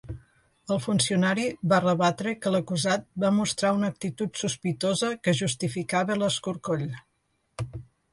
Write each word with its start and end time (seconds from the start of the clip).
El 0.75 0.79
funcionari 0.83 1.43
va 1.73 1.77
rebatre 1.83 2.31
que 2.45 2.53
l'acusat 2.55 3.05
va 3.23 3.31
mostrar 3.39 3.71
una 3.81 3.91
actitud 3.93 4.41
sospitosa 4.45 5.11
que 5.29 5.35
justificava 5.41 6.17
l'escorcoll. 6.23 6.87